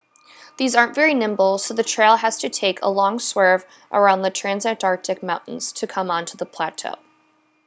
these 0.57 0.75
aren't 0.75 0.95
very 0.95 1.13
nimble 1.13 1.59
so 1.59 1.75
the 1.75 1.83
trail 1.83 2.15
has 2.15 2.37
to 2.39 2.49
take 2.49 2.79
a 2.81 2.89
long 2.89 3.19
swerve 3.19 3.63
around 3.91 4.23
the 4.23 4.31
transantarctic 4.31 5.21
mountains 5.21 5.73
to 5.73 5.85
come 5.85 6.09
onto 6.09 6.35
the 6.37 6.45
plateau 6.47 6.95